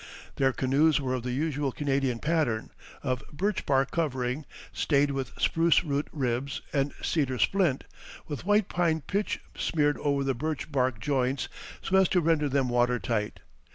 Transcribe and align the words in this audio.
Their 0.37 0.51
canoes 0.51 0.99
were 0.99 1.13
of 1.13 1.21
the 1.21 1.31
usual 1.31 1.71
Canadian 1.71 2.17
pattern, 2.17 2.71
of 3.03 3.23
birch 3.31 3.67
bark 3.67 3.91
covering, 3.91 4.47
stayed 4.73 5.11
with 5.11 5.31
spruce 5.39 5.83
root 5.83 6.07
ribs 6.11 6.59
and 6.73 6.91
cedar 7.03 7.37
splint, 7.37 7.83
with 8.27 8.43
white 8.43 8.67
pine 8.67 9.01
pitch 9.01 9.41
smeared 9.55 9.99
over 9.99 10.23
the 10.23 10.33
birch 10.33 10.71
bark 10.71 10.99
joints 10.99 11.49
so 11.83 11.97
as 11.97 12.09
to 12.09 12.19
render 12.19 12.49
them 12.49 12.67
water 12.67 12.97
tight. 12.97 13.41